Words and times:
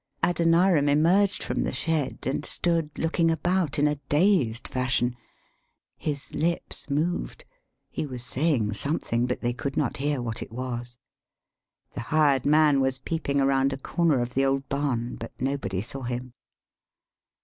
]Adoniram 0.23 0.89
emerged 0.89 1.43
from 1.43 1.61
the 1.61 1.71
shed 1.71 2.17
and 2.25 2.43
stood 2.43 2.89
looking 2.97 3.29
about 3.29 3.77
in 3.77 3.85
a 3.87 3.97
dazed 4.09 4.67
fashion. 4.67 5.15
[His 5.95 6.33
lips 6.33 6.89
moved; 6.89 7.45
he 7.87 8.07
was 8.07 8.25
saying 8.25 8.73
some 8.73 8.97
thing, 8.97 9.27
but 9.27 9.41
they 9.41 9.53
could 9.53 9.77
not 9.77 9.97
hear 9.97 10.19
what 10.19 10.41
it 10.41 10.51
was. 10.51 10.97
The 11.93 12.01
hired 12.09 12.47
man 12.47 12.79
was 12.81 12.97
peeping 12.97 13.39
around 13.39 13.73
a 13.73 13.77
corner 13.77 14.21
of 14.21 14.33
the 14.33 14.43
old 14.43 14.67
barn, 14.69 15.17
but 15.17 15.39
nobody 15.39 15.83
saw 15.83 16.01
him. 16.01 16.33